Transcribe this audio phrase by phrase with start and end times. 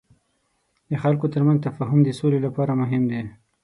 [0.89, 3.21] د خلکو ترمنځ تفاهم د سولې لپاره مهم دی.